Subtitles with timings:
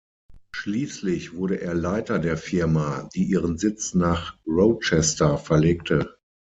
[0.51, 6.17] Schließlich wurde er Leiter der Firma, die ihren Sitz nach Rochester verlegte.